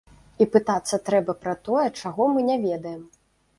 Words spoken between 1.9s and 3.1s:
чаго мы не ведаем.